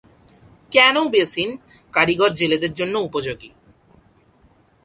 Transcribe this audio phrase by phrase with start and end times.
[0.71, 1.49] Canoe বেসিন
[1.93, 3.49] কারিগর জেলেদের জন্য উপযোগী।